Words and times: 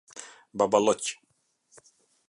Baballoq 0.57 1.05